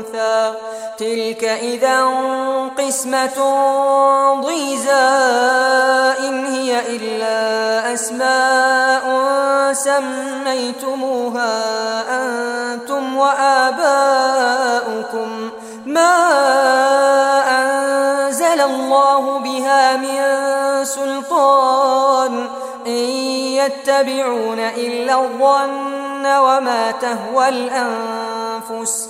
[0.00, 0.52] أنثى
[0.98, 2.00] تلك إذا
[2.78, 3.38] قسمة
[4.40, 5.08] ضيزى
[6.28, 7.40] إن هي إلا
[7.94, 9.10] أسماء
[9.72, 11.54] سميتموها
[12.22, 15.50] أنتم وآباؤكم
[15.86, 16.16] ما
[17.50, 20.20] أنزل الله بها من
[20.84, 22.48] سلطان
[22.86, 23.10] إن
[23.60, 29.09] يتبعون إلا الظن وما تهوى الأنفس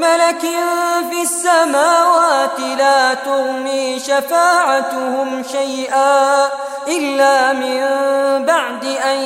[0.00, 0.40] ملك
[1.10, 6.46] في السماوات لا تغني شفاعتهم شيئا
[6.88, 7.86] إلا من
[8.46, 9.18] بعد أن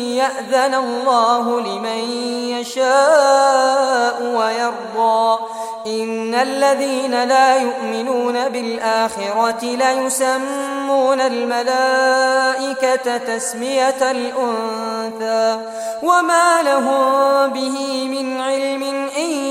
[0.00, 2.12] يأذن الله لمن
[2.58, 5.38] يشاء ويرضى
[5.86, 15.66] إن الذين لا يؤمنون بالآخرة ليسمون الملائكة تسمية الأنثى
[16.02, 18.82] وما لهم به من علم
[19.18, 19.50] إن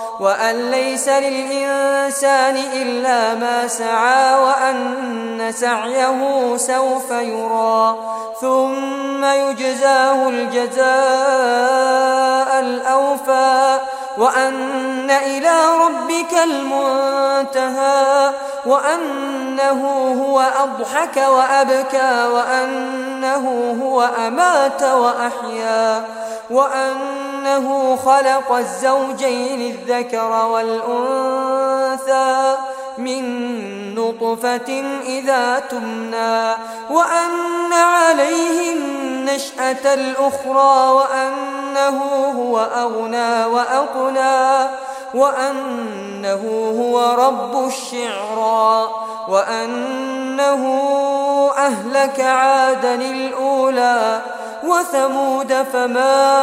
[0.21, 7.95] وأن ليس للإنسان إلا ما سعى وأن سعيه سوف يرى
[8.41, 13.77] ثم يجزاه الجزاء الأوفى
[14.17, 18.29] وأن إلى ربك المنتهى
[18.65, 19.81] وأنه
[20.27, 26.05] هو أضحك وأبكى وأنه هو أمات وأحيا
[26.51, 32.55] وأنه خلق الزوجين الذكر والأنثى
[32.97, 33.51] من
[33.95, 36.53] نطفة إذا تمنى
[36.89, 42.01] وأن عليه النشأة الأخرى وأنه
[42.37, 44.69] هو أغنى وأقنى
[45.13, 48.87] وأنه هو رب الشعرى
[49.27, 50.81] وأنه
[51.57, 54.21] أهلك عادا الأولى
[54.63, 56.41] وثمود فما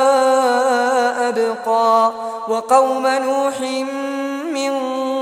[1.29, 2.13] أبقى
[2.49, 3.61] وقوم نوح
[4.55, 4.79] من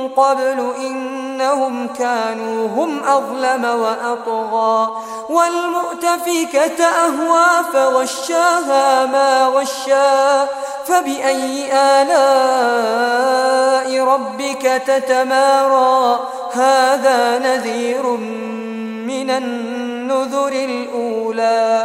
[0.09, 4.97] قبل إنهم كانوا هم أظلم وأطغى
[5.29, 10.47] والمؤتفكة أهوى فغشاها ما غشا
[10.87, 16.21] فبأي آلاء ربك تتمارى
[16.55, 18.07] هذا نذير
[19.07, 21.85] من النذر الأولى